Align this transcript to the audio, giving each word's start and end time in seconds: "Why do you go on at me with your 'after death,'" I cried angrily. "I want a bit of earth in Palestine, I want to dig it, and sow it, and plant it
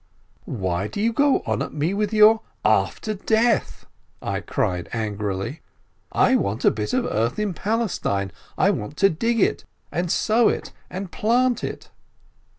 "Why 0.49 0.87
do 0.87 0.99
you 0.99 1.13
go 1.13 1.43
on 1.45 1.61
at 1.61 1.75
me 1.75 1.93
with 1.93 2.11
your 2.11 2.41
'after 2.65 3.13
death,'" 3.13 3.85
I 4.33 4.39
cried 4.39 4.89
angrily. 4.93 5.61
"I 6.11 6.35
want 6.37 6.65
a 6.65 6.71
bit 6.71 6.91
of 6.93 7.05
earth 7.05 7.37
in 7.37 7.53
Palestine, 7.53 8.31
I 8.57 8.71
want 8.71 8.97
to 8.97 9.11
dig 9.11 9.39
it, 9.39 9.63
and 9.91 10.11
sow 10.11 10.49
it, 10.49 10.73
and 10.89 11.11
plant 11.11 11.63
it 11.63 11.91